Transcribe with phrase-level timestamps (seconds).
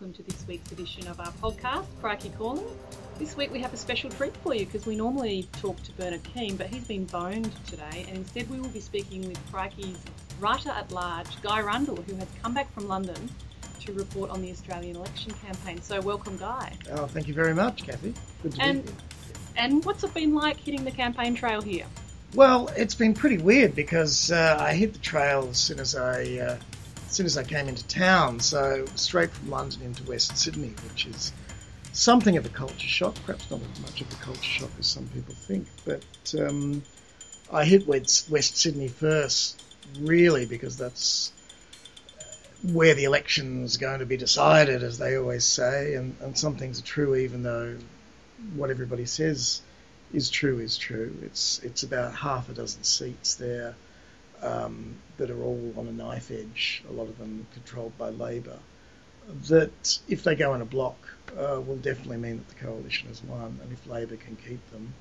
[0.00, 2.64] welcome to this week's edition of our podcast, Crikey Calling.
[3.18, 6.22] This week we have a special treat for you because we normally talk to Bernard
[6.22, 9.98] Keane, but he's been boned today, and instead we will be speaking with Crikey's
[10.38, 13.28] writer at large, Guy Rundle, who has come back from London
[13.80, 15.82] to report on the Australian election campaign.
[15.82, 16.72] So, welcome, Guy.
[16.92, 18.14] Oh, thank you very much, Cathy.
[18.42, 19.00] Good to And be here.
[19.56, 21.84] and what's it been like hitting the campaign trail here?
[22.34, 26.38] Well, it's been pretty weird because uh, I hit the trail as soon as I
[26.38, 26.56] uh,
[27.10, 28.38] as soon as I came into town.
[28.38, 31.32] So straight from London into West Sydney, which is
[31.92, 33.16] something of a culture shock.
[33.26, 36.04] Perhaps not as much of a culture shock as some people think, but
[36.38, 36.82] um,
[37.52, 39.60] I hit West, West Sydney first,
[39.98, 41.32] really, because that's
[42.62, 46.78] where the election's going to be decided, as they always say, and, and some things
[46.78, 47.76] are true, even though
[48.54, 49.62] what everybody says
[50.12, 51.12] is true is true.
[51.22, 53.74] It's it's about half a dozen seats there
[54.42, 56.82] um, that are all on a knife edge.
[56.88, 58.58] A lot of them controlled by Labor.
[59.48, 60.96] That if they go in a block,
[61.38, 64.94] uh, will definitely mean that the coalition has won, and if Labor can keep them,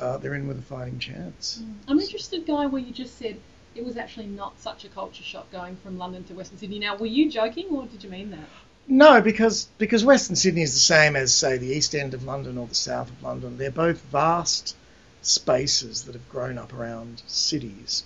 [0.00, 1.62] uh, they're in with a fighting chance.
[1.86, 3.36] I'm interested, Guy, where you just said
[3.74, 6.78] it was actually not such a culture shock going from London to Western Sydney.
[6.78, 8.48] Now, were you joking or did you mean that?
[8.88, 12.56] No, because because Western Sydney is the same as say the east end of London
[12.56, 13.58] or the south of London.
[13.58, 14.74] They're both vast
[15.20, 18.04] spaces that have grown up around cities,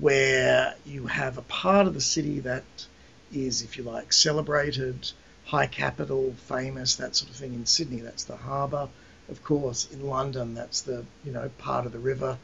[0.00, 2.64] where you have a part of the city that
[3.32, 5.10] is, if you like, celebrated,
[5.44, 7.54] high capital, famous, that sort of thing.
[7.54, 8.88] In Sydney, that's the harbour.
[9.28, 12.38] Of course, in London, that's the you know part of the river,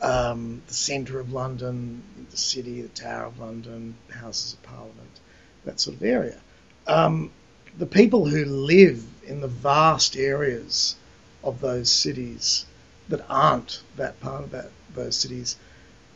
[0.00, 5.20] um, the centre of London, the city, the Tower of London, Houses of Parliament,
[5.64, 6.38] that sort of area
[6.86, 7.30] um,
[7.78, 10.96] the people who live in the vast areas
[11.42, 12.66] of those cities
[13.08, 15.56] that aren't that part of that those cities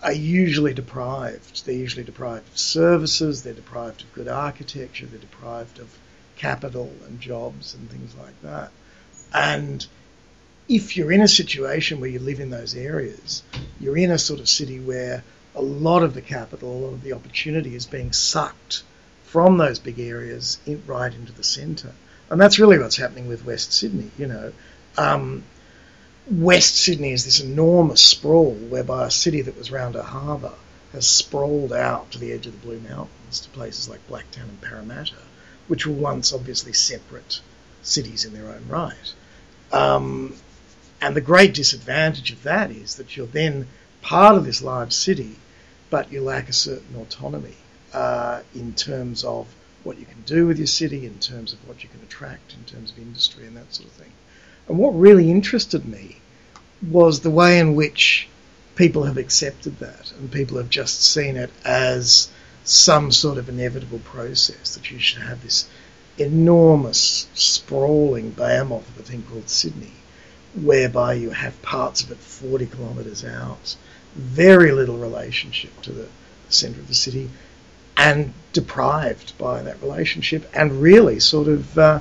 [0.02, 1.64] are usually deprived.
[1.66, 3.42] They're usually deprived of services.
[3.42, 5.06] They're deprived of good architecture.
[5.06, 5.96] They're deprived of
[6.36, 8.70] capital and jobs and things like that.
[9.32, 9.84] And
[10.68, 13.42] if you're in a situation where you live in those areas,
[13.80, 17.02] you're in a sort of city where a lot of the capital, a lot of
[17.02, 18.84] the opportunity is being sucked
[19.24, 21.92] from those big areas in, right into the centre.
[22.30, 24.10] And that's really what's happening with West Sydney.
[24.18, 24.52] You know,
[24.96, 25.42] um,
[26.30, 30.52] West Sydney is this enormous sprawl whereby a city that was round a harbour
[30.92, 34.60] has sprawled out to the edge of the Blue Mountains to places like Blacktown and
[34.60, 35.22] Parramatta,
[35.68, 37.40] which were once obviously separate
[37.82, 39.14] cities in their own right.
[39.72, 40.36] Um,
[41.00, 43.66] and the great disadvantage of that is that you're then
[44.02, 45.36] part of this large city,
[45.88, 47.56] but you lack a certain autonomy
[47.94, 49.46] uh, in terms of
[49.82, 52.64] what you can do with your city, in terms of what you can attract, in
[52.64, 54.12] terms of industry and that sort of thing.
[54.68, 56.16] And what really interested me
[56.86, 58.28] was the way in which
[58.76, 62.28] people have accepted that and people have just seen it as
[62.64, 65.66] some sort of inevitable process that you should have this
[66.18, 69.92] enormous sprawling behemoth of a thing called Sydney
[70.54, 73.76] whereby you have parts of it 40 kilometres out,
[74.14, 76.08] very little relationship to the
[76.48, 77.30] centre of the city,
[77.96, 81.98] and deprived by that relationship, and really sort of uh,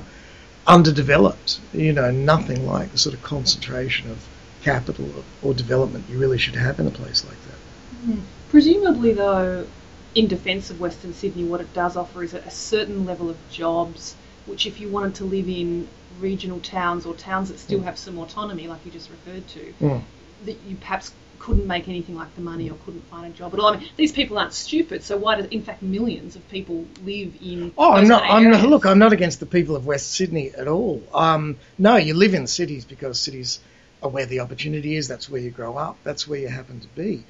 [0.68, 1.60] underdeveloped.
[1.72, 4.24] You know, nothing like the sort of concentration of
[4.62, 8.18] capital or, development you really should have in a place like that.
[8.50, 9.66] Presumably, though,
[10.14, 13.36] in defence of Western Sydney, what it does offer is a, a certain level of
[13.50, 14.14] jobs,
[14.46, 15.88] which, if you wanted to live in
[16.20, 17.84] regional towns or towns that still Mm.
[17.84, 20.02] have some autonomy, like you just referred to, Mm.
[20.46, 23.60] that you perhaps couldn't make anything like the money or couldn't find a job at
[23.60, 23.74] all.
[23.74, 27.34] I mean, these people aren't stupid, so why do, in fact, millions of people live
[27.40, 28.24] in Oh, I'm not.
[28.24, 28.86] I'm not, look.
[28.86, 31.02] I'm not against the people of West Sydney at all.
[31.14, 33.60] Um, no, you live in cities because cities
[34.02, 35.08] are where the opportunity is.
[35.08, 35.96] That's where you grow up.
[36.04, 37.24] That's where you happen to be.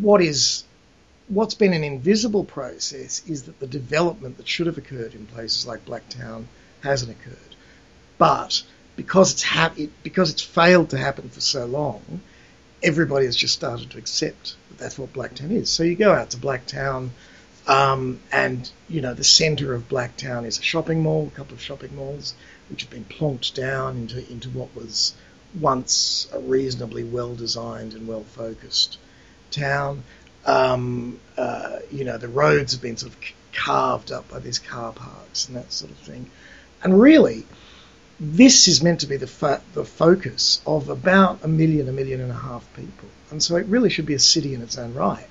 [0.00, 0.64] What is,
[1.28, 5.66] what's been an invisible process is that the development that should have occurred in places
[5.66, 6.44] like Blacktown
[6.82, 7.36] hasn't occurred.
[8.18, 8.62] But
[8.96, 12.20] because it's hap- it, because it's failed to happen for so long,
[12.82, 15.70] everybody has just started to accept that that's what Blacktown is.
[15.70, 17.10] So you go out to Blacktown,
[17.66, 21.62] um, and you know the centre of Blacktown is a shopping mall, a couple of
[21.62, 22.34] shopping malls,
[22.70, 25.14] which have been plonked down into into what was
[25.60, 28.98] once a reasonably well designed and well focused
[29.50, 30.02] town.
[30.44, 33.18] Um, uh, you know the roads have been sort of
[33.52, 36.30] carved up by these car parks and that sort of thing,
[36.82, 37.46] and really
[38.20, 42.20] this is meant to be the, fo- the focus of about a million, a million
[42.20, 43.08] and a half people.
[43.30, 45.26] And so it really should be a city in its own right.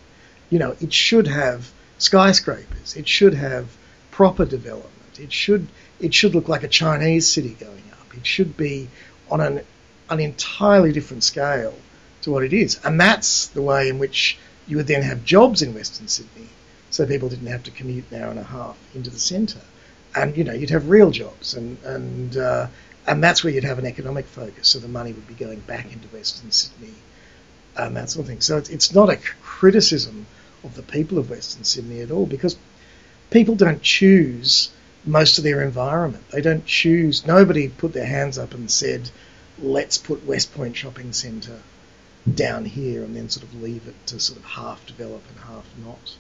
[0.50, 2.96] You know, it should have skyscrapers.
[2.96, 3.68] It should have
[4.10, 5.20] proper development.
[5.20, 5.68] It should
[6.00, 8.18] it should look like a Chinese city going up.
[8.18, 8.90] It should be
[9.30, 9.62] on an
[10.10, 11.76] an entirely different scale
[12.24, 12.80] to what it is.
[12.84, 14.38] And that's the way in which
[14.68, 16.50] you would then have jobs in Western Sydney,
[16.90, 19.62] so people didn't have to commute an hour and a half into the centre.
[20.16, 22.68] And you know you'd have real jobs, and and uh,
[23.08, 24.68] and that's where you'd have an economic focus.
[24.70, 26.94] So the money would be going back into Western Sydney
[27.78, 28.42] and that sort of thing.
[28.42, 30.26] So it's, it's not a criticism
[30.64, 32.56] of the people of Western Sydney at all because
[33.30, 34.70] people don't choose
[35.06, 36.30] most of their environment.
[36.30, 37.26] They don't choose.
[37.26, 39.10] Nobody put their hands up and said,
[39.60, 41.62] "Let's put West Point Shopping Centre
[42.32, 45.66] down here," and then sort of leave it to sort of half develop and half
[45.84, 46.16] not.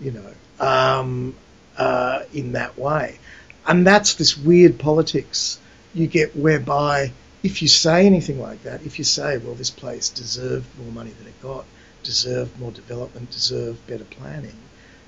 [0.00, 1.34] You know, um,
[1.76, 3.18] uh, in that way,
[3.66, 5.58] and that's this weird politics
[5.94, 10.08] you get whereby if you say anything like that, if you say, well, this place
[10.08, 11.64] deserved more money than it got,
[12.02, 14.56] deserved more development, deserved better planning,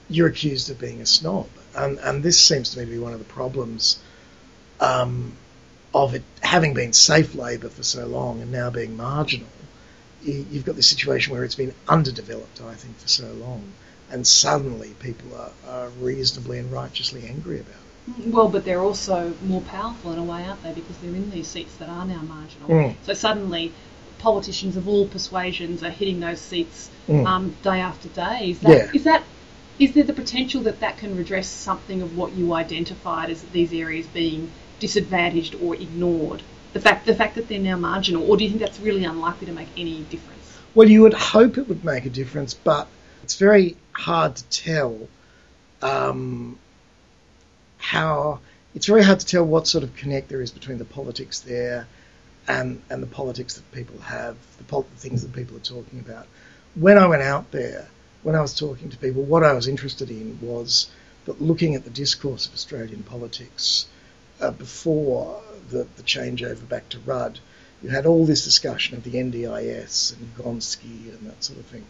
[0.09, 1.49] you're accused of being a snob.
[1.75, 3.99] And, and this seems to me to be one of the problems
[4.81, 5.33] um,
[5.95, 9.49] of it having been safe Labor for so long and now being marginal.
[10.23, 13.73] You, you've got this situation where it's been underdeveloped, I think, for so long,
[14.11, 18.27] and suddenly people are, are reasonably and righteously angry about it.
[18.27, 20.73] Well, but they're also more powerful in a way, aren't they?
[20.73, 22.69] Because they're in these seats that are now marginal.
[22.69, 22.95] Mm.
[23.05, 23.73] So suddenly,
[24.19, 27.27] politicians of all persuasions are hitting those seats Mm.
[27.27, 28.51] um, day after day.
[28.51, 28.91] Is that, Yeah.
[28.93, 29.25] is that
[29.79, 33.73] is there the potential that that can redress something of what you identified as these
[33.73, 36.43] areas being disadvantaged or ignored?
[36.75, 39.47] The fact the fact that they're now marginal, or do you think that's really unlikely
[39.47, 40.59] to make any difference?
[40.75, 42.89] Well, you would hope it would make a difference, but
[43.31, 45.09] it's very hard to tell
[45.83, 46.59] um,
[47.79, 48.41] how.
[48.75, 51.87] It's very hard to tell what sort of connect there is between the politics there
[52.49, 56.01] and and the politics that people have, the, pol- the things that people are talking
[56.01, 56.27] about.
[56.75, 57.87] When I went out there,
[58.25, 60.91] when I was talking to people, what I was interested in was
[61.27, 63.87] that looking at the discourse of Australian politics
[64.41, 67.39] uh, before the, the changeover back to Rudd,
[67.81, 71.87] you had all this discussion of the NDIS and Gonski and that sort of thing.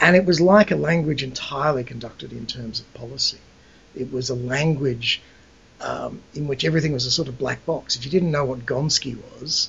[0.00, 3.38] And it was like a language entirely conducted in terms of policy.
[3.94, 5.22] It was a language
[5.80, 7.96] um, in which everything was a sort of black box.
[7.96, 9.68] If you didn't know what Gonski was,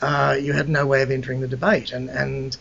[0.00, 1.92] uh, you had no way of entering the debate.
[1.92, 2.56] And, and,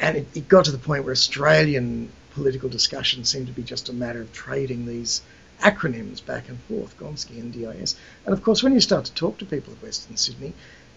[0.00, 3.88] and it, it got to the point where Australian political discussion seemed to be just
[3.88, 5.22] a matter of trading these
[5.60, 7.96] acronyms back and forth, Gonski and DIS.
[8.24, 10.52] And of course, when you start to talk to people of Western Sydney,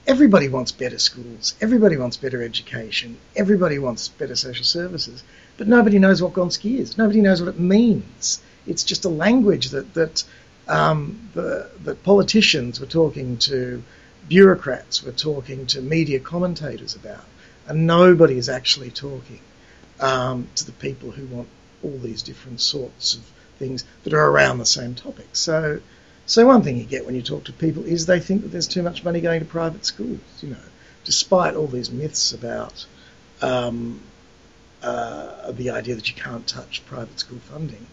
[0.09, 5.23] everybody wants better schools, everybody wants better education, everybody wants better social services,
[5.57, 6.97] but nobody knows what Gonski is.
[6.97, 8.41] Nobody knows what it means.
[8.65, 10.23] It's just a language that that
[10.67, 13.83] um, the that politicians were talking to
[14.27, 17.25] bureaucrats, were talking to media commentators about,
[17.67, 19.41] and nobody is actually talking
[19.99, 21.47] um, to the people who want
[21.83, 23.21] all these different sorts of
[23.59, 25.27] things that are around the same topic.
[25.33, 25.81] So,
[26.29, 28.67] so one thing you get when you talk to people is they think that there's
[28.67, 30.19] too much money going to private schools.
[30.41, 30.57] You know,
[31.03, 32.85] despite all these myths about
[33.41, 33.99] um,
[34.83, 37.83] uh, the idea that you can't touch private school funding.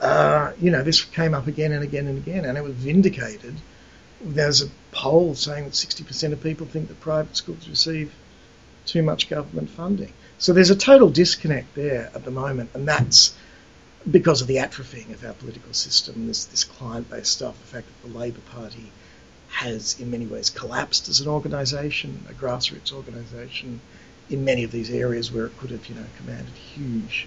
[0.00, 3.56] Uh, you know, this came up again and again and again, and it was vindicated.
[4.20, 8.14] There's a poll saying that 60% of people think that private schools receive
[8.86, 10.12] too much government funding.
[10.38, 13.34] So there's a total disconnect there at the moment, and that's
[14.10, 18.08] because of the atrophying of our political system, this, this client-based stuff, the fact that
[18.12, 18.90] the Labor Party
[19.48, 23.80] has in many ways collapsed as an organisation, a grassroots organisation,
[24.30, 27.26] in many of these areas where it could have, you know, commanded huge,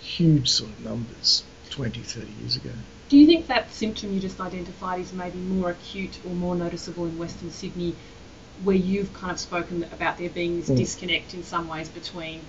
[0.00, 2.70] huge sort of numbers 20, 30 years ago.
[3.08, 7.04] Do you think that symptom you just identified is maybe more acute or more noticeable
[7.04, 7.94] in Western Sydney,
[8.62, 10.76] where you've kind of spoken about there being this Mm.
[10.76, 12.40] disconnect in some ways between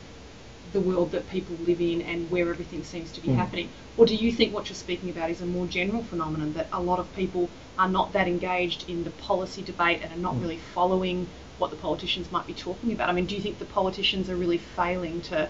[0.76, 3.36] the world that people live in and where everything seems to be Mm.
[3.42, 3.70] happening?
[3.98, 6.82] Or do you think what you're speaking about is a more general phenomenon that a
[6.90, 10.42] lot of people are not that engaged in the policy debate and are not Mm.
[10.44, 11.20] really following
[11.60, 13.10] what the politicians might be talking about?
[13.10, 15.50] I mean, do you think the politicians are really failing to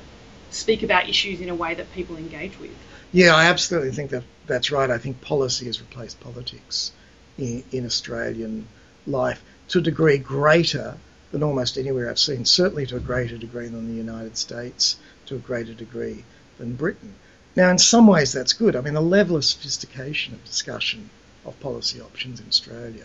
[0.49, 2.77] speak about issues in a way that people engage with?
[3.11, 4.89] Yeah, I absolutely think that that's right.
[4.97, 6.91] I think policy has replaced politics
[7.37, 8.67] in, in Australian
[9.05, 10.87] life to a degree greater
[11.35, 15.35] than almost anywhere I've seen, certainly to a greater degree than the United States, to
[15.35, 16.23] a greater degree
[16.57, 17.13] than Britain.
[17.57, 18.73] Now, in some ways, that's good.
[18.73, 21.09] I mean, the level of sophistication of discussion
[21.45, 23.03] of policy options in Australia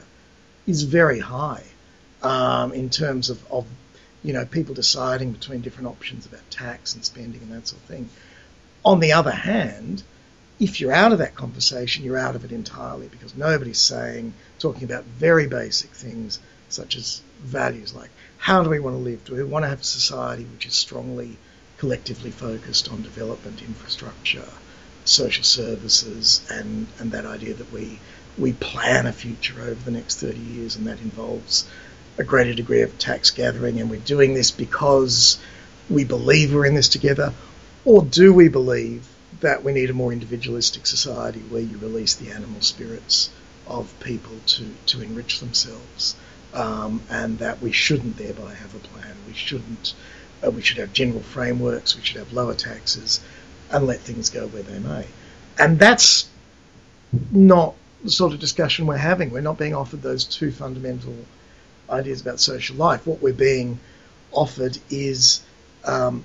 [0.64, 1.64] is very high
[2.22, 3.66] um, in terms of, of,
[4.22, 7.88] you know, people deciding between different options about tax and spending and that sort of
[7.88, 8.08] thing.
[8.84, 10.04] On the other hand,
[10.60, 14.84] if you're out of that conversation, you're out of it entirely because nobody's saying, talking
[14.84, 16.38] about very basic things
[16.72, 18.10] such as values like
[18.40, 19.22] how do we want to live?
[19.26, 21.36] Do we want to have a society which is strongly
[21.76, 24.48] collectively focused on development, infrastructure,
[25.04, 27.98] social services, and, and that idea that we,
[28.38, 31.66] we plan a future over the next 30 years and that involves
[32.16, 35.38] a greater degree of tax gathering and we're doing this because
[35.90, 37.34] we believe we're in this together?
[37.84, 39.06] Or do we believe
[39.40, 43.28] that we need a more individualistic society where you release the animal spirits
[43.66, 46.16] of people to, to enrich themselves,
[46.54, 49.14] um, and that we shouldn't thereby have a plan.
[49.26, 49.94] We shouldn't.
[50.44, 51.96] Uh, we should have general frameworks.
[51.96, 53.20] We should have lower taxes,
[53.70, 55.06] and let things go where they may.
[55.58, 56.28] And that's
[57.30, 59.30] not the sort of discussion we're having.
[59.30, 61.14] We're not being offered those two fundamental
[61.88, 63.06] ideas about social life.
[63.06, 63.78] What we're being
[64.32, 65.42] offered is
[65.84, 66.24] um,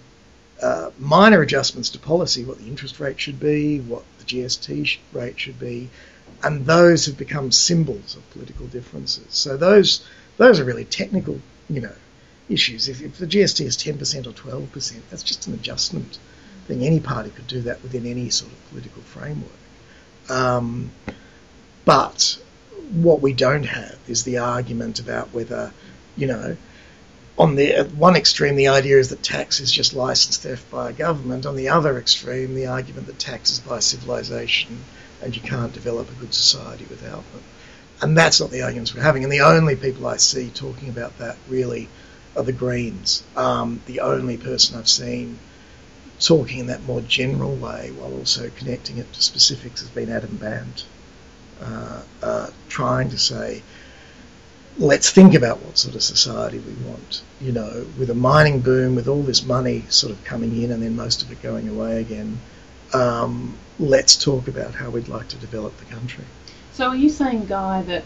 [0.61, 5.39] uh, minor adjustments to policy, what the interest rate should be, what the GST rate
[5.39, 5.89] should be,
[6.43, 9.25] and those have become symbols of political differences.
[9.29, 10.05] So those
[10.37, 11.39] those are really technical,
[11.69, 11.95] you know,
[12.49, 12.87] issues.
[12.87, 16.19] If, if the GST is 10% or 12%, that's just an adjustment
[16.67, 16.83] thing.
[16.83, 19.51] Any party could do that within any sort of political framework.
[20.29, 20.91] Um,
[21.85, 22.37] but
[22.91, 25.71] what we don't have is the argument about whether,
[26.17, 26.57] you know,
[27.37, 30.93] on the one extreme, the idea is that tax is just license theft by a
[30.93, 31.45] government.
[31.45, 34.83] On the other extreme, the argument that tax is by civilization
[35.21, 37.43] and you can't develop a good society without them.
[38.01, 39.23] And that's not the arguments we're having.
[39.23, 41.87] And the only people I see talking about that really
[42.35, 43.23] are the Greens.
[43.35, 45.39] Um, the only person I've seen
[46.19, 50.35] talking in that more general way while also connecting it to specifics has been Adam
[50.37, 50.85] Bandt,
[51.61, 53.61] uh, uh, trying to say,
[54.77, 57.21] let's think about what sort of society we want.
[57.39, 60.83] You know, with a mining boom, with all this money sort of coming in and
[60.83, 62.39] then most of it going away again,
[62.93, 66.23] um, let's talk about how we'd like to develop the country.
[66.73, 68.03] So, are you saying, Guy, that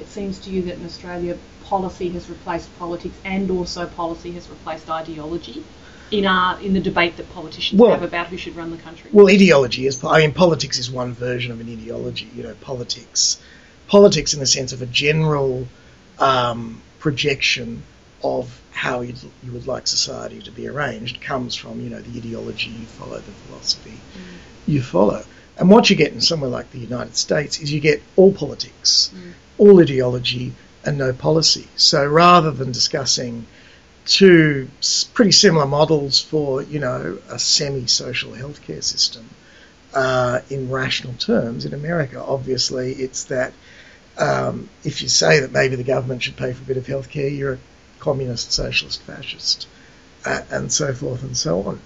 [0.00, 4.48] it seems to you that in Australia policy has replaced politics and also policy has
[4.48, 5.64] replaced ideology?
[6.10, 9.10] in our in the debate that politicians well, have about who should run the country?
[9.12, 10.02] Well, ideology is.
[10.04, 12.30] I mean, politics is one version of an ideology.
[12.34, 13.40] You know, politics,
[13.86, 15.66] politics in the sense of a general
[16.18, 17.82] um, projection
[18.22, 19.12] of how you
[19.52, 23.32] would like society to be arranged comes from you know the ideology you follow, the
[23.46, 24.38] philosophy mm.
[24.68, 25.24] you follow.
[25.56, 29.12] And what you get in somewhere like the United States is you get all politics,
[29.12, 29.32] mm.
[29.58, 30.52] all ideology,
[30.84, 31.66] and no policy.
[31.74, 33.46] So rather than discussing
[34.06, 34.68] two
[35.12, 39.28] pretty similar models for you know a semi-social healthcare system
[39.92, 43.52] uh, in rational terms, in America, obviously it's that
[44.18, 47.36] um, if you say that maybe the government should pay for a bit of healthcare,
[47.36, 47.58] you're
[48.00, 49.66] communist, socialist, fascist,
[50.24, 51.80] uh, and so forth and so on.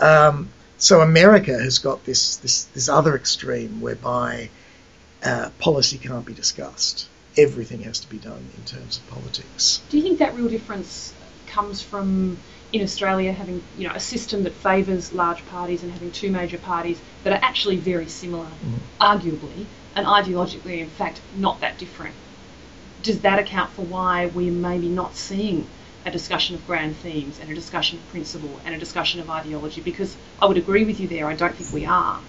[0.00, 0.48] Um,
[0.78, 4.50] so America has got this this, this other extreme whereby
[5.24, 7.08] uh, policy can't be discussed.
[7.36, 9.80] Everything has to be done in terms of politics.
[9.90, 11.12] Do you think that real difference
[11.46, 12.38] comes from
[12.72, 16.58] in Australia having you know a system that favours large parties and having two major
[16.58, 18.78] parties that are actually very similar, mm.
[19.00, 22.14] arguably, and ideologically, in fact, not that different.
[23.02, 25.66] Does that account for why we're maybe not seeing
[26.04, 29.80] a discussion of grand themes and a discussion of principle and a discussion of ideology?
[29.80, 32.20] Because I would agree with you there, I don't think we are.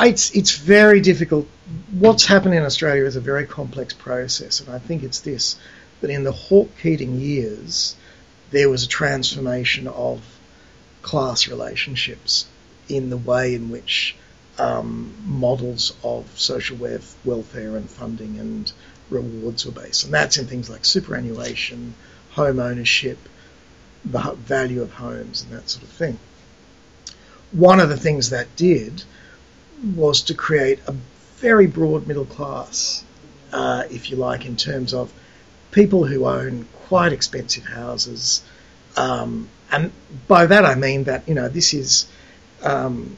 [0.00, 1.48] It's, it's very difficult.
[1.90, 5.56] What's happened in Australia is a very complex process, and I think it's this
[6.00, 7.96] that in the Hawke Keating years,
[8.50, 10.22] there was a transformation of
[11.02, 12.46] class relationships
[12.88, 14.16] in the way in which
[14.58, 16.76] um, models of social
[17.24, 18.72] welfare and funding and
[19.10, 20.04] rewards were based.
[20.04, 21.94] And that's in things like superannuation,
[22.30, 23.18] home ownership,
[24.04, 26.18] the value of homes, and that sort of thing.
[27.52, 29.02] One of the things that did
[29.94, 30.94] was to create a
[31.36, 33.04] very broad middle class,
[33.52, 35.12] uh, if you like, in terms of
[35.70, 38.42] people who own quite expensive houses.
[38.96, 39.92] Um, and
[40.26, 42.06] by that I mean that, you know, this is
[42.62, 43.16] um,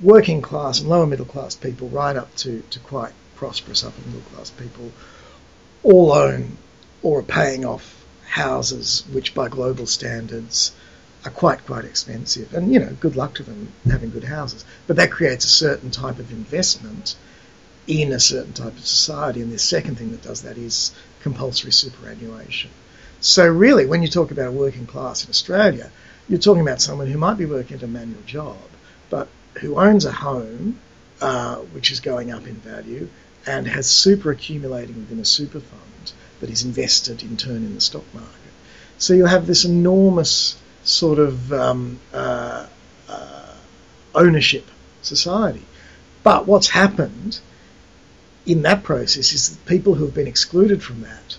[0.00, 3.12] working class and lower middle class people, right up to, to quite
[3.44, 4.90] prosperous upper middle class people,
[5.82, 6.56] all own
[7.02, 10.72] or are paying off houses which, by global standards,
[11.26, 12.54] are quite quite expensive.
[12.54, 14.64] And you know, good luck to them having good houses.
[14.86, 17.16] But that creates a certain type of investment
[17.86, 19.42] in a certain type of society.
[19.42, 22.70] And the second thing that does that is compulsory superannuation.
[23.20, 25.90] So really, when you talk about a working class in Australia,
[26.30, 28.56] you're talking about someone who might be working at a manual job,
[29.10, 29.28] but
[29.60, 30.78] who owns a home
[31.20, 33.08] uh, which is going up in value
[33.46, 37.80] and has super accumulating within a super fund that is invested in turn in the
[37.80, 38.30] stock market.
[38.98, 42.66] So you have this enormous sort of um, uh,
[43.08, 43.54] uh,
[44.14, 44.66] ownership
[45.02, 45.64] society.
[46.22, 47.40] But what's happened
[48.46, 51.38] in that process is that people who have been excluded from that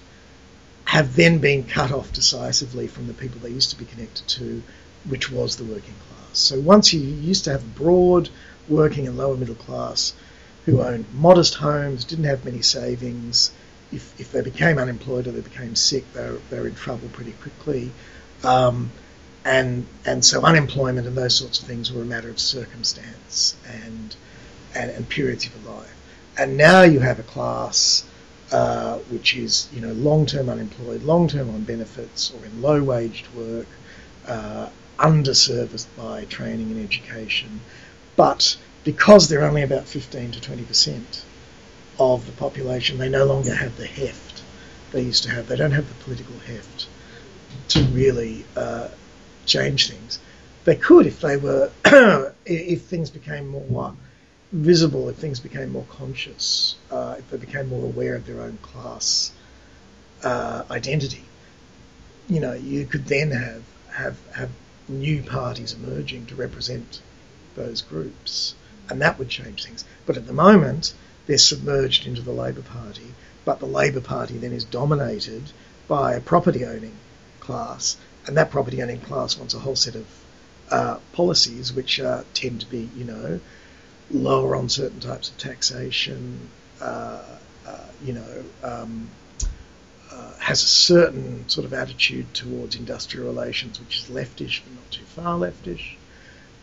[0.85, 4.61] have then been cut off decisively from the people they used to be connected to,
[5.07, 6.37] which was the working class.
[6.37, 8.29] So once you used to have broad
[8.67, 10.13] working and lower middle class
[10.65, 13.51] who owned modest homes, didn't have many savings.
[13.91, 17.07] If, if they became unemployed or they became sick, they were, they were in trouble
[17.09, 17.91] pretty quickly.
[18.43, 18.91] Um,
[19.45, 24.15] and and so unemployment and those sorts of things were a matter of circumstance and
[24.73, 25.95] and, and periods of life.
[26.37, 28.03] And now you have a class
[28.51, 33.67] uh, which is you know long-term unemployed, long-term on benefits, or in low-waged work,
[34.27, 37.61] uh, underserviced by training and education,
[38.15, 41.25] but because they're only about 15 to 20 percent
[41.99, 44.43] of the population, they no longer have the heft
[44.91, 45.47] they used to have.
[45.47, 46.87] They don't have the political heft
[47.69, 48.87] to really uh,
[49.45, 50.19] change things.
[50.63, 51.71] They could if they were,
[52.45, 53.93] if things became more
[54.51, 58.57] visible, if things became more conscious, uh, if they became more aware of their own
[58.61, 59.31] class
[60.23, 61.23] uh, identity.
[62.29, 64.49] You know, you could then have have have
[64.87, 67.01] new parties emerging to represent
[67.55, 68.55] those groups,
[68.89, 69.85] and that would change things.
[70.05, 70.93] But at the moment,
[71.25, 73.13] they're submerged into the Labor Party,
[73.43, 75.51] but the Labor Party then is dominated
[75.87, 76.95] by a property owning
[77.39, 80.05] class, and that property owning class wants a whole set of
[80.69, 83.39] uh, policies which uh, tend to be, you know,
[84.11, 86.49] lower on certain types of taxation,
[86.81, 87.21] uh,
[87.67, 89.09] uh you know, um,
[90.11, 94.91] uh, has a certain sort of attitude towards industrial relations which is leftish but not
[94.91, 95.95] too far leftish,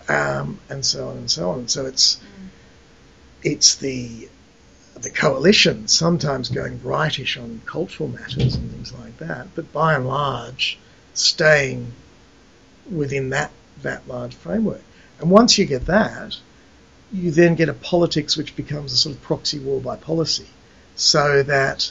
[0.08, 1.68] um, and so on and so on.
[1.68, 2.20] So it's
[3.42, 4.28] it's the
[4.94, 10.06] the coalition sometimes going rightish on cultural matters and things like that, but by and
[10.06, 10.78] large
[11.14, 11.92] staying
[12.90, 13.50] within that
[13.82, 14.82] that large framework.
[15.20, 16.36] And once you get that,
[17.12, 20.46] you then get a politics which becomes a sort of proxy war by policy,
[20.94, 21.90] so that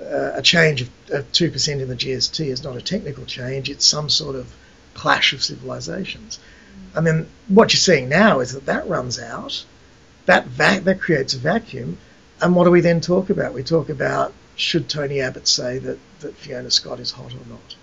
[0.00, 3.86] uh, a change of two percent in the GST is not a technical change; it's
[3.86, 4.52] some sort of
[4.94, 6.38] clash of civilizations.
[6.94, 9.64] And then what you're seeing now is that that runs out,
[10.26, 11.98] that va- that creates a vacuum,
[12.40, 13.54] and what do we then talk about?
[13.54, 17.68] We talk about should Tony Abbott say that, that Fiona Scott is hot or not?
[17.68, 17.74] Mm.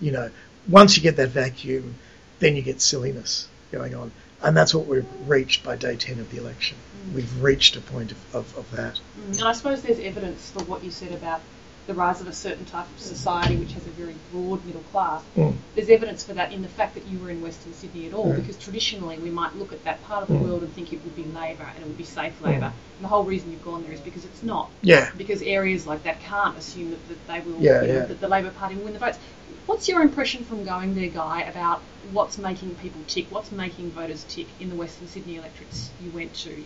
[0.00, 0.30] You know,
[0.68, 1.94] once you get that vacuum,
[2.38, 4.12] then you get silliness going on.
[4.42, 6.76] And that's what we've reached by day 10 of the election.
[7.08, 7.14] Mm.
[7.14, 9.00] We've reached a point of, of, of that.
[9.18, 9.38] Mm.
[9.38, 11.40] And I suppose there's evidence for what you said about
[11.86, 15.22] the rise of a certain type of society which has a very broad middle class.
[15.36, 15.54] Mm.
[15.74, 18.32] There's evidence for that in the fact that you were in Western Sydney at all,
[18.32, 18.36] mm.
[18.36, 20.42] because traditionally we might look at that part of the mm.
[20.48, 22.46] world and think it would be Labor and it would be safe mm.
[22.46, 22.72] Labor.
[22.96, 24.70] And the whole reason you've gone there is because it's not.
[24.82, 25.10] Yeah.
[25.16, 28.06] Because areas like that can't assume that, that they will, yeah, you know, yeah.
[28.06, 29.18] that the Labor Party will win the votes.
[29.66, 33.26] What's your impression from going there, Guy, about what's making people tick?
[33.30, 36.64] What's making voters tick in the Western Sydney electorates you went to?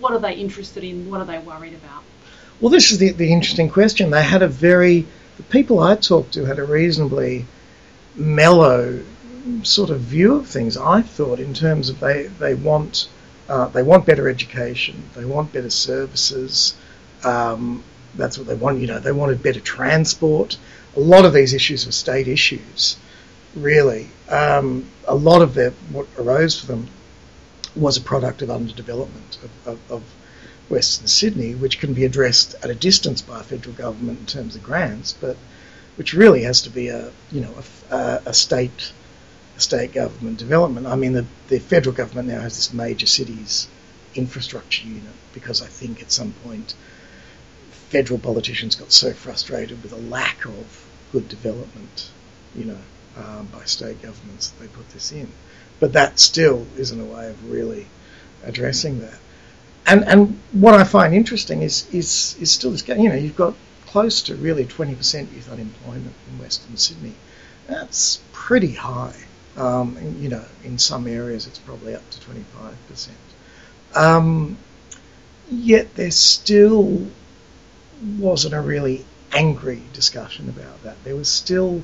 [0.00, 1.10] What are they interested in?
[1.10, 2.02] What are they worried about?
[2.60, 4.10] Well, this is the, the interesting question.
[4.10, 7.46] They had a very, the people I talked to had a reasonably
[8.16, 9.00] mellow
[9.62, 13.08] sort of view of things, I thought, in terms of they, they want.
[13.48, 15.04] Uh, they want better education.
[15.14, 16.76] They want better services.
[17.24, 17.82] Um,
[18.14, 18.80] that's what they want.
[18.80, 20.58] You know, they wanted better transport.
[20.96, 22.98] A lot of these issues were state issues,
[23.54, 24.08] really.
[24.28, 26.88] Um, a lot of their, what arose for them
[27.74, 30.02] was a product of underdevelopment, of, of, of
[30.68, 34.54] Western Sydney, which can be addressed at a distance by a federal government in terms
[34.54, 35.36] of grants, but
[35.96, 37.54] which really has to be a you know
[37.90, 38.92] a, a state
[39.56, 40.86] a state government development.
[40.86, 43.66] I mean, the, the federal government now has this major cities
[44.14, 46.74] infrastructure unit because I think at some point
[47.90, 52.10] federal politicians got so frustrated with a lack of good development,
[52.54, 52.78] you know,
[53.16, 55.28] um, by state governments that they put this in.
[55.80, 57.86] But that still isn't a way of really
[58.44, 59.18] addressing that
[59.88, 62.86] and and what I find interesting is is is still this.
[62.86, 63.54] You know, you've got
[63.86, 67.14] close to really 20% youth unemployment in Western Sydney.
[67.66, 69.16] That's pretty high.
[69.56, 73.08] Um, and, you know, in some areas it's probably up to 25%.
[73.96, 74.58] Um,
[75.50, 77.06] yet there still
[78.18, 81.02] wasn't a really angry discussion about that.
[81.04, 81.82] There was still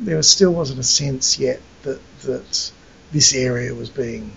[0.00, 2.72] there still wasn't a sense yet that that
[3.12, 4.32] this area was being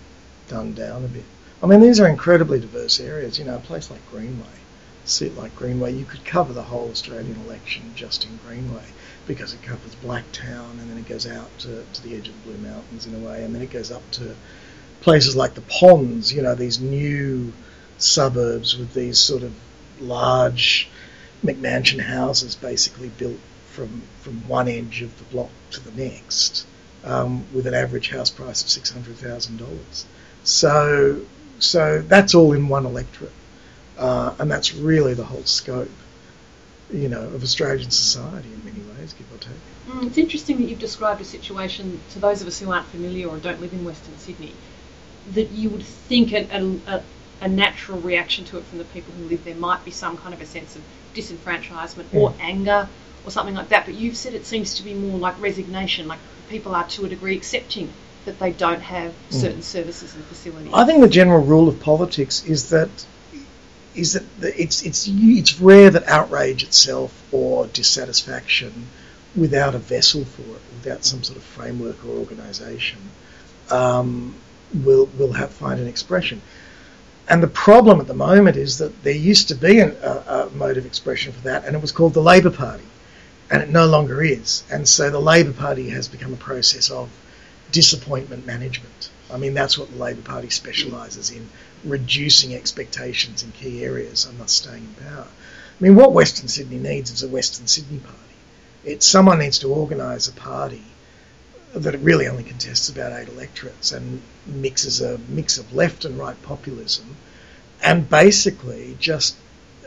[0.48, 1.24] done down a bit.
[1.62, 3.38] I mean, these are incredibly diverse areas.
[3.38, 4.58] You know, a place like Greenway,
[5.04, 8.84] a seat like Greenway, you could cover the whole Australian election just in Greenway
[9.28, 12.50] because it covers Blacktown and then it goes out to, to the edge of the
[12.50, 14.34] Blue Mountains in a way, and then it goes up to
[15.00, 16.32] places like the Ponds.
[16.32, 17.52] You know, these new
[17.98, 19.54] suburbs with these sort of
[20.00, 20.88] large
[21.44, 23.38] McMansion houses, basically built
[23.70, 26.66] from from one edge of the block to the next,
[27.04, 30.06] um, with an average house price of six hundred thousand dollars.
[30.42, 31.20] So
[31.62, 33.32] so that's all in one electorate,
[33.98, 35.90] uh, and that's really the whole scope,
[36.92, 39.52] you know, of Australian society in many ways, give or take.
[39.88, 43.28] Mm, it's interesting that you've described a situation to those of us who aren't familiar
[43.28, 44.52] or don't live in Western Sydney,
[45.34, 47.02] that you would think a, a,
[47.40, 50.34] a natural reaction to it from the people who live there might be some kind
[50.34, 50.82] of a sense of
[51.14, 52.40] disenfranchisement or mm.
[52.40, 52.88] anger
[53.24, 53.86] or something like that.
[53.86, 57.08] But you've said it seems to be more like resignation, like people are to a
[57.08, 57.92] degree accepting
[58.24, 59.64] that they don't have certain mm.
[59.64, 60.72] services and facilities.
[60.72, 62.90] I think the general rule of politics is that
[63.94, 68.86] is that it's it's it's rare that outrage itself or dissatisfaction
[69.36, 72.98] without a vessel for it, without some sort of framework or organisation,
[73.70, 74.34] um,
[74.72, 76.40] will will have find an expression.
[77.28, 80.50] And the problem at the moment is that there used to be an, a, a
[80.54, 82.84] mode of expression for that, and it was called the Labor Party,
[83.50, 84.64] and it no longer is.
[84.70, 87.08] And so the Labor Party has become a process of
[87.72, 89.10] disappointment management.
[89.30, 91.48] I mean, that's what the Labor Party specialises in
[91.84, 95.26] reducing expectations in key areas and thus staying in power.
[95.26, 98.18] I mean, what Western Sydney needs is a Western Sydney Party.
[98.84, 100.84] It's someone needs to organise a party
[101.74, 106.40] that really only contests about eight electorates and mixes a mix of left and right
[106.42, 107.16] populism,
[107.82, 109.36] and basically just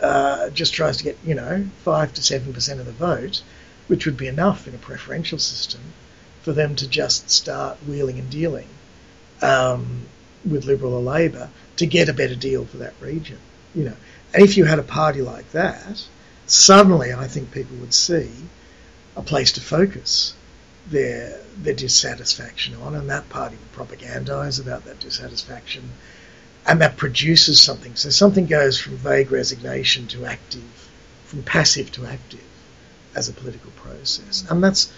[0.02, 3.44] uh, just tries to get you know five to seven percent of the vote,
[3.88, 5.82] which would be enough in a preferential system
[6.46, 8.68] for them to just start wheeling and dealing
[9.42, 10.06] um,
[10.50, 13.40] with Liberal or Labor to get a better deal for that region.
[13.74, 13.98] You know,
[14.32, 16.06] and if you had a party like that,
[16.46, 18.30] suddenly I think people would see
[19.16, 20.36] a place to focus
[20.88, 25.90] their their dissatisfaction on, and that party would propagandise about that dissatisfaction,
[26.68, 27.96] and that produces something.
[27.96, 30.90] So something goes from vague resignation to active,
[31.26, 32.44] from passive to active,
[33.16, 34.92] as a political process, and that's,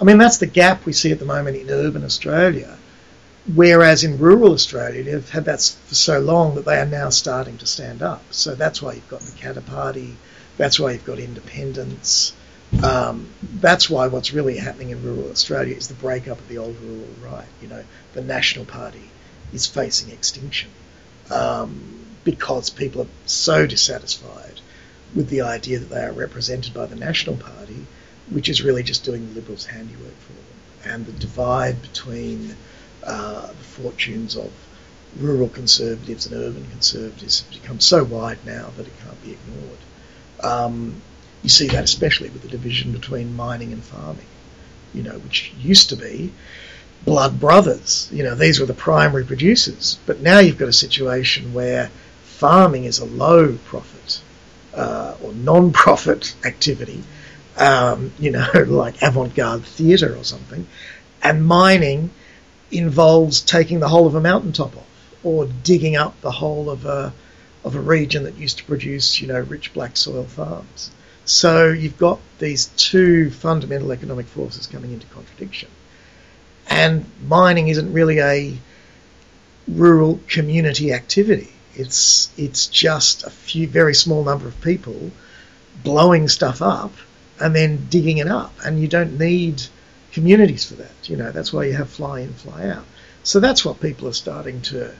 [0.00, 2.76] I mean, that's the gap we see at the moment in urban Australia
[3.52, 7.58] Whereas in rural Australia, they've had that for so long that they are now starting
[7.58, 8.22] to stand up.
[8.30, 10.16] So that's why you've got the Katter Party.
[10.56, 12.34] That's why you've got independents.
[12.84, 16.76] Um, that's why what's really happening in rural Australia is the breakup of the old
[16.80, 17.48] rural right.
[17.60, 19.10] You know, the National Party
[19.52, 20.70] is facing extinction
[21.28, 24.60] um, because people are so dissatisfied
[25.16, 27.86] with the idea that they are represented by the National Party,
[28.32, 30.94] which is really just doing the Liberals' handiwork for them.
[30.94, 32.56] And the divide between
[33.04, 34.50] uh, the fortunes of
[35.18, 39.78] rural conservatives and urban conservatives has become so wide now that it can't be ignored.
[40.40, 41.02] Um,
[41.42, 44.26] you see that especially with the division between mining and farming,
[44.94, 46.32] you know, which used to be
[47.04, 48.08] blood brothers.
[48.12, 49.98] You know, these were the primary producers.
[50.06, 51.90] But now you've got a situation where
[52.24, 54.20] farming is a low profit
[54.74, 57.02] uh, or non-profit activity,
[57.56, 60.66] um, you know, like avant-garde theatre or something,
[61.22, 62.10] and mining
[62.70, 64.86] involves taking the whole of a mountaintop off
[65.22, 67.12] or digging up the whole of a
[67.64, 70.90] of a region that used to produce, you know, rich black soil farms.
[71.24, 75.68] So you've got these two fundamental economic forces coming into contradiction.
[76.68, 78.56] And mining isn't really a
[79.68, 81.52] rural community activity.
[81.74, 85.12] It's it's just a few very small number of people
[85.84, 86.92] blowing stuff up
[87.42, 88.54] and then digging it up.
[88.64, 89.62] And you don't need
[90.12, 91.10] communities for that.
[91.10, 92.84] You know, that's why you have fly in, fly out.
[93.24, 94.94] So that's what people are starting to,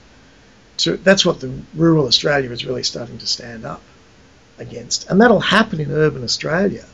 [0.77, 3.81] to that's what the rural Australia is really starting to stand up
[4.59, 5.09] against.
[5.09, 6.85] And that'll happen in urban Australia,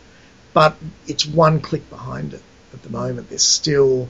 [0.53, 0.75] but
[1.07, 3.29] it's one click behind it at the moment.
[3.29, 4.07] There's still,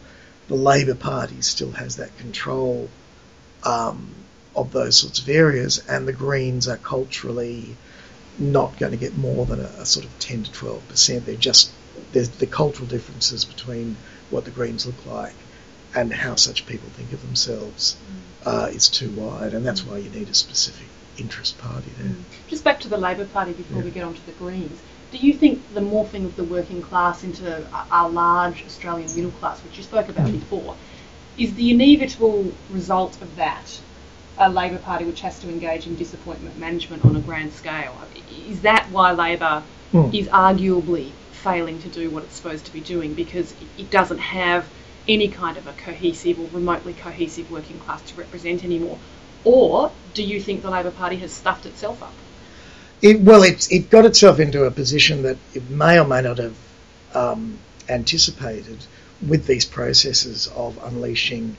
[0.49, 2.89] the Labor Party still has that control
[3.63, 4.13] um,
[4.55, 7.77] of those sorts of areas, and the Greens are culturally
[8.39, 11.25] not going to get more than a, a sort of 10 to 12 percent.
[11.25, 11.71] They're just
[12.11, 13.97] there's the cultural differences between
[14.29, 15.33] what the Greens look like
[15.95, 18.47] and how such people think of themselves mm.
[18.47, 22.09] uh, is too wide, and that's why you need a specific interest party there.
[22.09, 22.23] Mm.
[22.47, 23.83] Just back to the Labor Party before yeah.
[23.83, 24.79] we get on to the Greens.
[25.11, 29.59] Do you think the morphing of the working class into our large Australian middle class,
[29.63, 30.33] which you spoke about mm.
[30.33, 30.75] before,
[31.37, 33.79] is the inevitable result of that
[34.39, 37.95] a Labor Party which has to engage in disappointment management on a grand scale?
[38.47, 40.13] Is that why Labor mm.
[40.17, 44.65] is arguably failing to do what it's supposed to be doing because it doesn't have
[45.07, 48.97] any kind of a cohesive or remotely cohesive working class to represent anymore?
[49.43, 52.13] Or do you think the Labor Party has stuffed itself up?
[53.01, 56.37] It, well, it, it got itself into a position that it may or may not
[56.37, 56.55] have
[57.13, 58.77] um, anticipated
[59.25, 61.55] with these processes of unleashing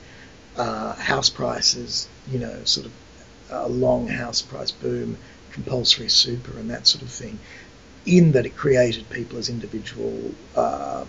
[0.56, 2.92] uh, house prices, you know, sort of
[3.50, 5.16] a long house price boom,
[5.52, 7.38] compulsory super, and that sort of thing
[8.06, 11.06] in that it created people as individual, um,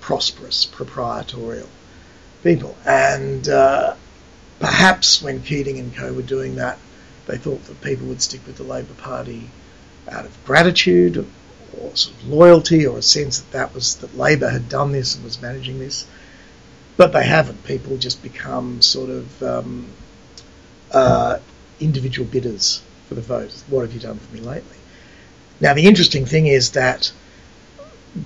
[0.00, 1.68] prosperous, proprietorial
[2.42, 2.76] people.
[2.84, 3.94] And uh,
[4.60, 6.78] perhaps when Keating and co were doing that,
[7.26, 9.50] they thought that people would stick with the Labor Party
[10.10, 11.18] out of gratitude
[11.78, 15.14] or sort of loyalty or a sense that that was that Labor had done this
[15.14, 16.06] and was managing this.
[16.96, 17.64] But they haven't.
[17.64, 19.86] People just become sort of um,
[20.92, 21.38] uh,
[21.80, 23.52] individual bidders for the vote.
[23.68, 24.76] What have you done for me lately?
[25.60, 27.12] Now, the interesting thing is that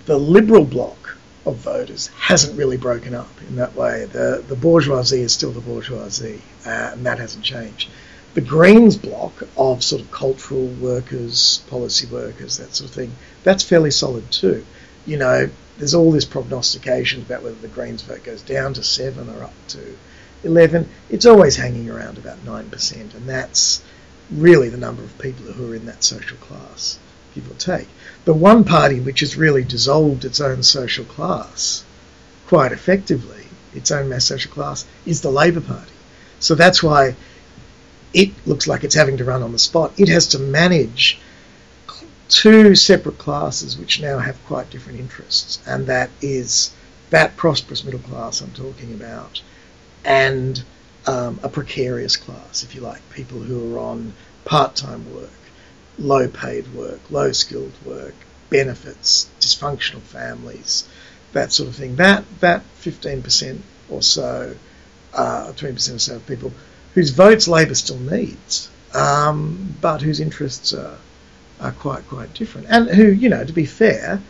[0.07, 4.05] the Liberal bloc of voters hasn't really broken up in that way.
[4.05, 7.91] The, the bourgeoisie is still the bourgeoisie, uh, and that hasn't changed.
[8.35, 13.63] The Greens bloc of sort of cultural workers, policy workers, that sort of thing, that's
[13.63, 14.65] fairly solid too.
[15.05, 19.29] You know, there's all this prognostication about whether the Greens vote goes down to 7
[19.29, 19.99] or up to
[20.45, 20.89] 11.
[21.11, 23.83] It's always hanging around about 9%, and that's
[24.31, 26.99] really the number of people who are in that social class,
[27.35, 27.89] give or take.
[28.25, 31.85] The one party which has really dissolved its own social class
[32.47, 35.93] quite effectively, its own mass social class, is the Labor Party.
[36.39, 37.17] So that's why
[38.13, 39.99] it looks like it's having to run on the spot.
[39.99, 41.19] It has to manage
[42.29, 46.73] two separate classes which now have quite different interests, and that is
[47.11, 49.41] that prosperous middle class I'm talking about,
[50.05, 50.63] and
[51.07, 54.13] um, a precarious class, if you like, people who are on
[54.45, 55.31] part-time work,
[55.99, 58.15] low-paid work, low-skilled work,
[58.51, 60.85] benefits, dysfunctional families,
[61.33, 61.97] that sort of thing.
[61.97, 64.55] That that 15% or so,
[65.15, 66.53] uh, 20% or so of people
[66.95, 70.99] whose votes Labor still needs, um, but whose interests are
[71.61, 74.21] are quite quite different, and who, you know, to be fair,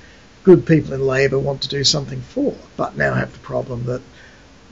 [0.44, 4.02] good people in Labor want to do something for, but now have the problem that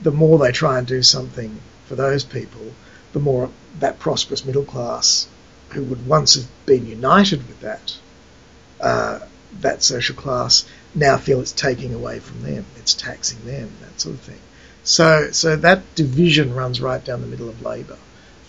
[0.01, 2.73] the more they try and do something for those people,
[3.13, 5.27] the more that prosperous middle class,
[5.69, 7.97] who would once have been united with that
[8.79, 9.19] uh,
[9.59, 14.15] that social class, now feel it's taking away from them, it's taxing them, that sort
[14.15, 14.39] of thing.
[14.83, 17.97] So, so that division runs right down the middle of Labor,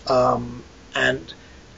[0.07, 0.63] um,
[0.95, 1.33] and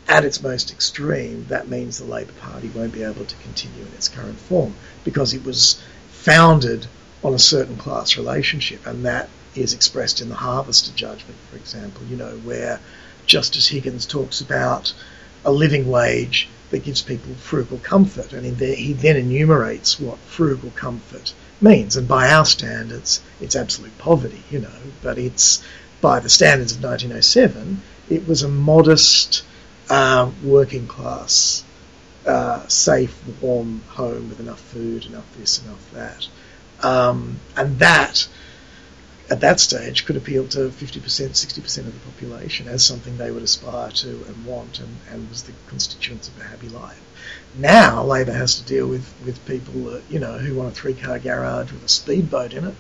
[0.08, 3.92] at its most extreme, that means the Labor Party won't be able to continue in
[3.94, 6.86] its current form because it was founded
[7.24, 12.04] on a certain class relationship, and that is expressed in the Harvester judgment, for example,
[12.06, 12.80] you know, where
[13.26, 14.94] Justice Higgins talks about
[15.44, 21.34] a living wage that gives people frugal comfort, and he then enumerates what frugal comfort
[21.62, 25.64] means, and by our standards, it's absolute poverty, you know, but it's
[26.02, 29.44] by the standards of 1907, it was a modest
[29.90, 31.64] uh, working class,
[32.26, 36.28] uh, safe, warm home with enough food, enough this, enough that.
[36.84, 38.28] Um, and that,
[39.30, 43.44] at that stage, could appeal to 50%, 60% of the population as something they would
[43.44, 47.02] aspire to and want and, and was the constituents of a happy life.
[47.58, 50.94] Now, Labor has to deal with, with people that, you know, who want a three
[50.94, 52.76] car garage with a speedboat in it.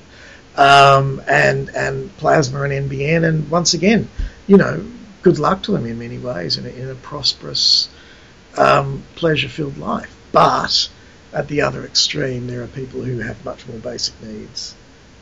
[0.57, 4.07] Um, and and plasma and NBN, and once again,
[4.47, 4.85] you know,
[5.21, 7.89] good luck to them in many ways in a, in a prosperous,
[8.57, 10.15] um, pleasure filled life.
[10.31, 10.89] But
[11.33, 14.75] at the other extreme, there are people who have much more basic needs.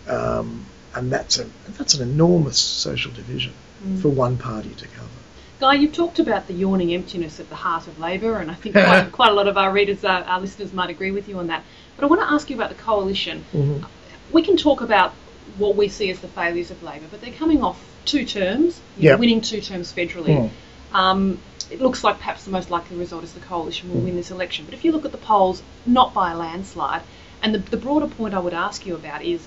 [0.08, 3.54] Um, and that's, a, that's an enormous social division
[3.86, 4.02] mm.
[4.02, 5.08] for one party to cover.
[5.60, 8.76] Guy, you've talked about the yawning emptiness at the heart of Labor, and I think
[8.76, 11.48] quite, quite a lot of our readers, uh, our listeners, might agree with you on
[11.48, 11.64] that.
[11.96, 13.46] But I want to ask you about the coalition.
[13.54, 13.86] Mm-hmm.
[14.32, 15.14] We can talk about
[15.58, 19.20] what we see as the failures of Labor, but they're coming off two terms, yep.
[19.20, 20.50] winning two terms federally.
[20.92, 20.96] Mm.
[20.96, 21.40] Um,
[21.72, 24.06] it looks like perhaps the most likely result is the coalition will mm.
[24.06, 24.66] win this election.
[24.66, 27.02] But if you look at the polls, not by a landslide,
[27.42, 29.46] and the, the broader point I would ask you about is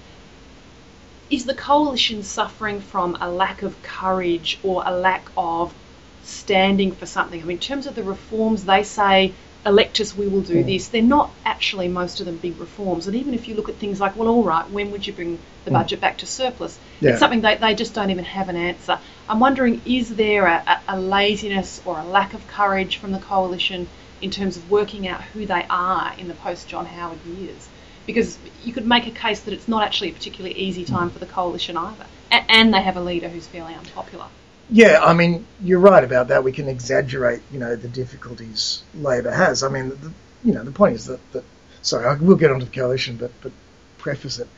[1.30, 5.74] is the coalition suffering from a lack of courage or a lack of
[6.22, 7.40] standing for something?
[7.40, 9.32] I mean, in terms of the reforms, they say
[9.66, 10.88] elect us, we will do this.
[10.88, 13.08] They're not actually, most of them, big reforms.
[13.08, 15.38] And even if you look at things like, well, all right, when would you bring
[15.64, 15.74] the mm.
[15.74, 16.78] budget back to surplus?
[17.00, 17.10] Yeah.
[17.10, 19.00] It's something they, they just don't even have an answer.
[19.28, 23.88] I'm wondering, is there a, a laziness or a lack of courage from the coalition
[24.22, 27.68] in terms of working out who they are in the post John Howard years?
[28.06, 31.18] Because you could make a case that it's not actually a particularly easy time for
[31.18, 32.06] the coalition either.
[32.30, 34.26] A- and they have a leader who's fairly unpopular.
[34.70, 36.42] Yeah, I mean, you're right about that.
[36.42, 39.62] We can exaggerate, you know, the difficulties Labor has.
[39.62, 40.12] I mean, the,
[40.44, 41.44] you know, the point is that, that
[41.82, 43.52] sorry, I will get onto the coalition, but but
[43.98, 44.48] preface it.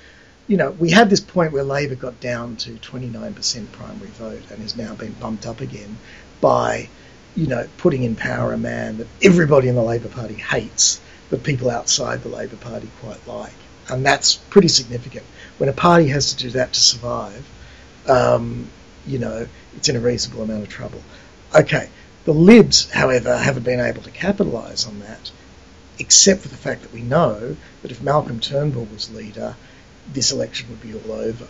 [0.46, 4.62] You know, we had this point where Labor got down to 29% primary vote and
[4.62, 5.98] has now been bumped up again
[6.40, 6.88] by,
[7.34, 11.42] you know, putting in power a man that everybody in the Labor Party hates, but
[11.42, 13.52] people outside the Labor Party quite like,
[13.88, 15.24] and that's pretty significant.
[15.58, 17.46] When a party has to do that to survive,
[18.06, 18.68] um,
[19.06, 21.02] you know, it's in a reasonable amount of trouble.
[21.54, 21.88] Okay,
[22.24, 25.30] the Libs, however, haven't been able to capitalise on that,
[25.98, 29.56] except for the fact that we know that if Malcolm Turnbull was leader,
[30.12, 31.46] this election would be all over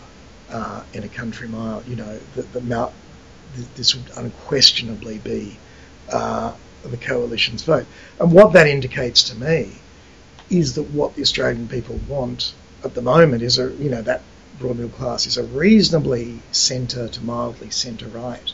[0.49, 1.83] uh, in a country mile.
[1.87, 2.91] You know, that the, the,
[3.75, 5.57] this would unquestionably be
[6.11, 7.85] uh, the coalition's vote.
[8.19, 9.71] And what that indicates to me
[10.49, 14.21] is that what the Australian people want at the moment is a, you know, that
[14.59, 18.53] broad middle class is a reasonably centre to mildly centre right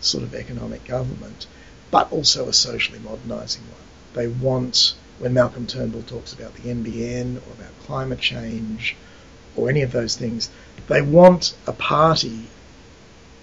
[0.00, 1.46] sort of economic government,
[1.90, 3.80] but also a socially modernising one.
[4.14, 8.96] They want when Malcolm Turnbull talks about the NBN or about climate change
[9.56, 10.48] or any of those things.
[10.88, 12.46] They want a party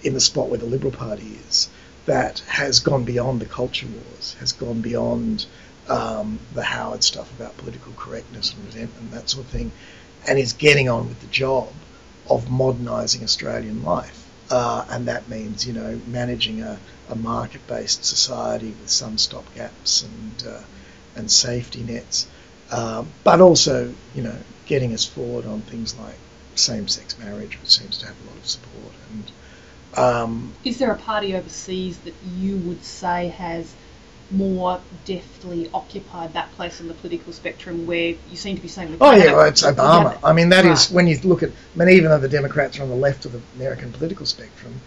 [0.02, 1.68] in the spot where the Liberal Party is
[2.08, 5.46] that has gone beyond the culture wars, has gone beyond
[5.88, 9.70] um, the Howard stuff about political correctness and resentment that sort of thing,
[10.26, 11.68] and is getting on with the job
[12.28, 14.18] of modernising Australian life.
[14.50, 16.78] Uh, and that means, you know, managing a,
[17.10, 20.62] a market-based society with some stopgaps and uh,
[21.16, 22.26] and safety nets,
[22.70, 26.18] um, but also, you know, getting us forward on things like
[26.54, 28.94] same-sex marriage, which seems to have a lot of support.
[29.10, 29.24] And
[29.96, 33.74] um, is there a party overseas that you would say has
[34.30, 38.94] more deftly occupied that place on the political spectrum where you seem to be saying
[39.00, 40.18] oh yeah well, it's Obama.
[40.22, 40.72] I mean that right.
[40.72, 43.24] is when you look at I mean even though the Democrats are on the left
[43.24, 44.80] of the American political spectrum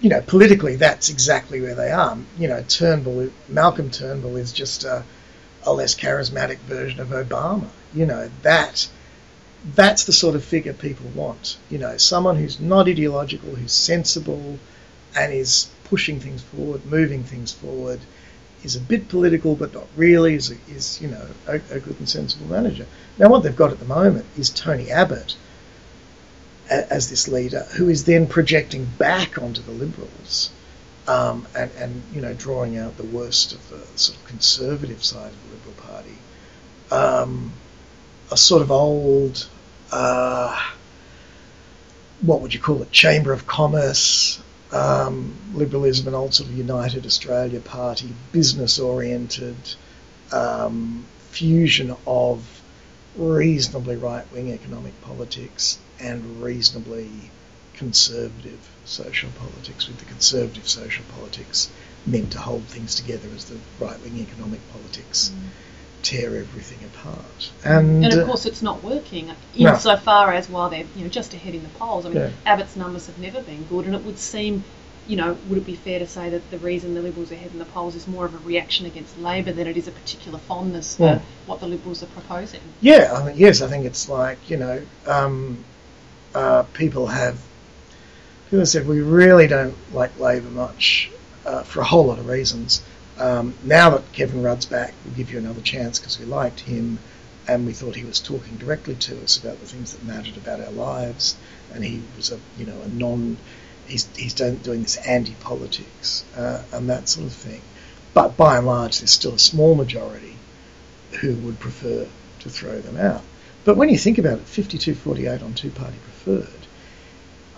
[0.00, 2.18] you know politically that's exactly where they are.
[2.38, 5.04] You know Turnbull Malcolm Turnbull is just a,
[5.62, 7.68] a less charismatic version of Obama.
[7.94, 8.88] You know that
[9.74, 14.58] that's the sort of figure people want you know someone who's not ideological who's sensible
[15.16, 18.00] and is pushing things forward moving things forward
[18.66, 22.08] is a bit political, but not really, is, is you know, a, a, good and
[22.08, 22.84] sensible manager.
[23.16, 25.36] Now, what they've got at the moment is Tony Abbott
[26.70, 30.50] a, as this leader, who is then projecting back onto the Liberals
[31.06, 35.32] um, and, and, you know, drawing out the worst of the sort of conservative side
[35.32, 36.18] of the Liberal Party.
[36.90, 37.52] Um,
[38.32, 39.48] a sort of old,
[39.92, 40.58] uh,
[42.22, 47.06] what would you call it, Chamber of Commerce um, liberalism and old sort of United
[47.06, 49.56] Australia Party, business oriented
[50.32, 52.62] um, fusion of
[53.16, 57.08] reasonably right wing economic politics and reasonably
[57.74, 61.70] conservative social politics, with the conservative social politics
[62.04, 65.30] meant to hold things together as the right wing economic politics.
[65.34, 65.48] Mm
[66.06, 67.50] tear everything apart.
[67.64, 70.36] And, and of uh, course, it's not working insofar no.
[70.36, 72.06] as while they're you know just ahead in the polls.
[72.06, 72.30] I mean, yeah.
[72.46, 74.64] Abbott's numbers have never been good, and it would seem.
[75.08, 77.52] You know, would it be fair to say that the reason the Liberals are ahead
[77.52, 80.36] in the polls is more of a reaction against Labor than it is a particular
[80.36, 81.20] fondness for yeah.
[81.46, 82.60] what the Liberals are proposing?
[82.80, 85.64] Yeah, I mean, yes, I think it's like you know, um,
[86.34, 87.38] uh, people have
[88.46, 91.10] people have said we really don't like Labor much
[91.44, 92.82] uh, for a whole lot of reasons.
[93.18, 96.98] Um, now that Kevin Rudd's back, we'll give you another chance because we liked him
[97.48, 100.60] and we thought he was talking directly to us about the things that mattered about
[100.60, 101.36] our lives.
[101.72, 103.38] And he was a, you know, a non,
[103.86, 107.62] he's, he's doing this anti-politics uh, and that sort of thing.
[108.12, 110.36] But by and large, there's still a small majority
[111.20, 112.06] who would prefer
[112.40, 113.22] to throw them out.
[113.64, 116.48] But when you think about it, 52-48 on two-party preferred,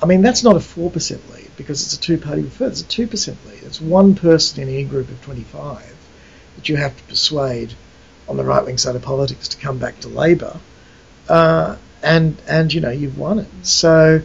[0.01, 2.71] I mean, that's not a 4% lead because it's a two-party preferred.
[2.71, 3.63] It's a 2% lead.
[3.65, 5.95] It's one person in any group of 25
[6.57, 7.75] that you have to persuade
[8.29, 10.59] on the right-wing side of politics to come back to Labor,
[11.29, 13.49] uh, and and you know you've won it.
[13.63, 14.23] So,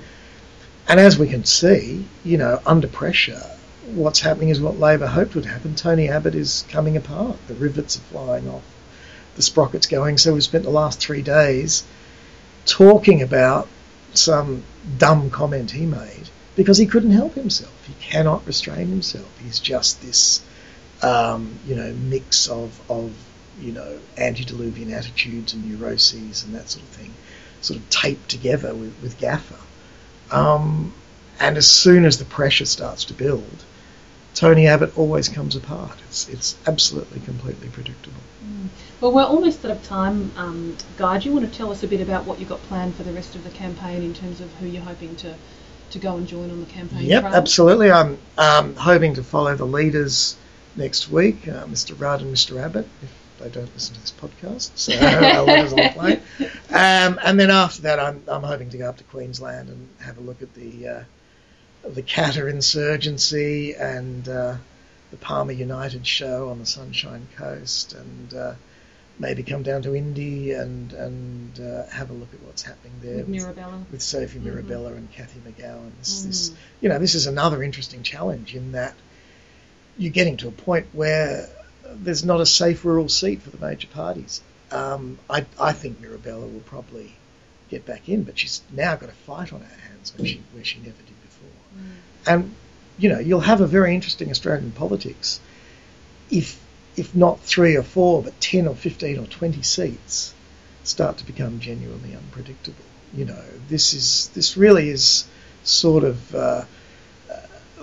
[0.87, 3.41] and as we can see, you know, under pressure,
[3.87, 5.75] what's happening is what Labor hoped would happen.
[5.75, 7.37] Tony Abbott is coming apart.
[7.47, 8.63] The rivets are flying off.
[9.35, 10.17] The sprockets going.
[10.17, 11.83] So we've spent the last three days
[12.65, 13.67] talking about
[14.13, 14.63] some
[14.97, 17.73] dumb comment he made because he couldn't help himself.
[17.87, 19.29] He cannot restrain himself.
[19.43, 20.41] He's just this,
[21.01, 23.11] um, you know, mix of, of,
[23.59, 27.13] you know, antediluvian attitudes and neuroses and that sort of thing,
[27.61, 29.59] sort of taped together with, with Gaffer.
[30.31, 30.93] Um,
[31.39, 33.63] and as soon as the pressure starts to build,
[34.33, 35.97] Tony Abbott always comes apart.
[36.07, 38.21] It's, it's absolutely, completely predictable.
[38.43, 38.69] Mm.
[38.99, 41.19] Well, we're almost out of time, um, Guy.
[41.19, 43.13] Do you want to tell us a bit about what you've got planned for the
[43.13, 45.35] rest of the campaign in terms of who you're hoping to,
[45.93, 47.35] to go and join on the campaign Yep, trail?
[47.35, 47.91] absolutely.
[47.91, 50.35] I'm um, hoping to follow the leaders
[50.75, 51.99] next week, uh, Mr.
[51.99, 52.61] Rudd and Mr.
[52.61, 54.71] Abbott, if they don't listen to this podcast.
[54.75, 56.19] So I'll all play.
[56.69, 60.17] Um, and then after that, I'm, I'm hoping to go up to Queensland and have
[60.17, 61.03] a look at the uh,
[61.87, 64.55] the Katter insurgency and uh,
[65.11, 68.53] the Palmer United show on the Sunshine Coast, and uh,
[69.19, 73.17] maybe come down to Indi and and uh, have a look at what's happening there
[73.17, 74.49] with, Mirabella, with Sophie mm-hmm.
[74.49, 75.91] Mirabella and Cathy McGowan.
[75.99, 76.27] This, mm.
[76.27, 78.95] this, you know, this is another interesting challenge in that
[79.97, 81.47] you're getting to a point where
[81.85, 84.41] there's not a safe rural seat for the major parties.
[84.71, 87.13] Um, I, I think Mirabella will probably
[87.69, 90.63] get back in, but she's now got a fight on her hands where she, where
[90.63, 91.49] she never did before.
[91.77, 91.91] Mm.
[92.25, 92.55] And
[92.97, 95.39] you know, you'll have a very interesting Australian politics
[96.29, 96.59] if
[96.95, 100.33] if not three or four, but 10 or 15 or 20 seats
[100.83, 102.85] start to become genuinely unpredictable.
[103.13, 105.25] You know, this is this really is
[105.63, 106.65] sort of uh,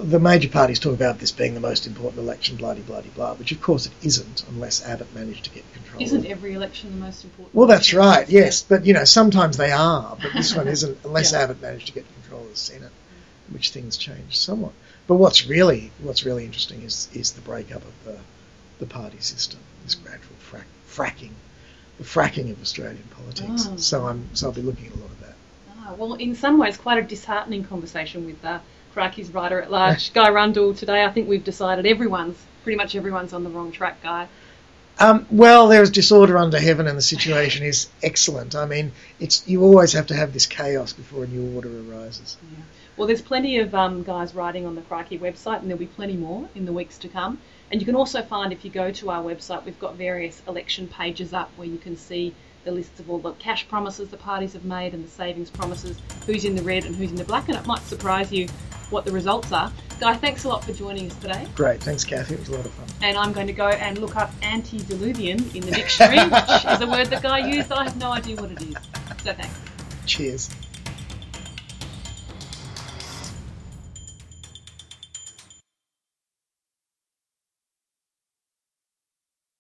[0.03, 3.35] the major parties talk about this being the most important election, blah blah blah blah,
[3.35, 6.03] which of course it isn't, unless Abbott managed to get control.
[6.03, 7.55] Isn't every election the most important?
[7.55, 8.29] Well, that's right.
[8.29, 11.41] Yes, but you know sometimes they are, but this one isn't, unless Yeah.
[11.41, 12.93] Abbott managed to get control of the Senate,
[13.51, 14.73] which things change somewhat.
[15.07, 18.19] But what's really what's really interesting is is the breakup of the
[18.81, 21.33] the party system, this gradual frack, fracking,
[21.99, 23.69] the fracking of Australian politics.
[23.71, 23.77] Oh.
[23.77, 25.35] So I'm so I'll be looking at a lot of that.
[25.79, 28.59] Ah, well, in some ways, quite a disheartening conversation with uh,
[28.95, 31.05] Crikey's writer at large, Guy Rundle, today.
[31.05, 34.29] I think we've decided everyone's, pretty much everyone's on the wrong track, Guy.
[34.99, 38.55] Um, well, there's disorder under heaven, and the situation is excellent.
[38.55, 42.37] I mean, it's you always have to have this chaos before a new order arises.
[42.99, 46.17] Well, there's plenty of um, Guy's writing on the Crikey website, and there'll be plenty
[46.17, 47.39] more in the weeks to come.
[47.71, 50.89] And you can also find, if you go to our website, we've got various election
[50.89, 54.53] pages up where you can see the lists of all the cash promises the parties
[54.53, 55.97] have made and the savings promises,
[56.27, 58.49] who's in the red and who's in the black, and it might surprise you
[58.91, 59.73] what the results are.
[60.01, 61.47] Guy, thanks a lot for joining us today.
[61.55, 62.35] Great, thanks, Cathy.
[62.35, 62.87] It was a lot of fun.
[63.03, 66.89] And I'm going to go and look up antediluvian in the dictionary, which is a
[66.89, 67.71] word that Guy used.
[67.71, 68.75] I have no idea what it is.
[69.23, 69.59] So thanks.
[70.07, 70.51] Cheers.